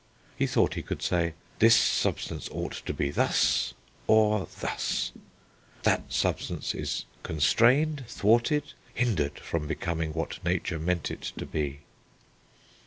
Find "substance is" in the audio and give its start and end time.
6.11-7.05